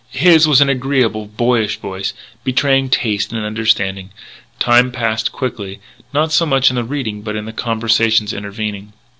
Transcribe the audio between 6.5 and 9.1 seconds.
in the reading but in the conversations intervening.